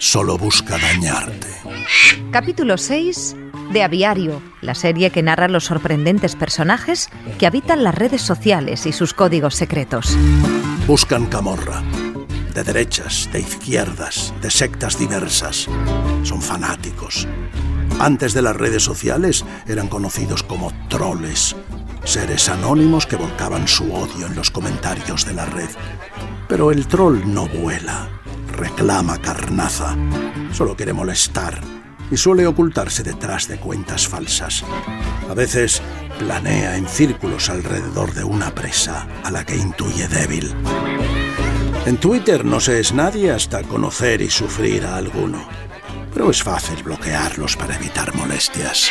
[0.00, 1.48] Solo busca dañarte.
[2.32, 3.36] Capítulo 6
[3.70, 8.92] de Aviario, la serie que narra los sorprendentes personajes que habitan las redes sociales y
[8.92, 10.16] sus códigos secretos.
[10.86, 11.82] Buscan camorra.
[12.54, 15.68] De derechas, de izquierdas, de sectas diversas.
[16.22, 17.28] Son fanáticos.
[17.98, 21.54] Antes de las redes sociales eran conocidos como troles,
[22.04, 25.68] seres anónimos que volcaban su odio en los comentarios de la red.
[26.48, 28.08] Pero el troll no vuela,
[28.60, 29.96] reclama carnaza,
[30.52, 31.60] solo quiere molestar
[32.10, 34.64] y suele ocultarse detrás de cuentas falsas.
[35.28, 35.80] A veces
[36.18, 40.54] planea en círculos alrededor de una presa a la que intuye débil.
[41.86, 45.48] En Twitter no se es nadie hasta conocer y sufrir a alguno,
[46.12, 48.90] pero es fácil bloquearlos para evitar molestias.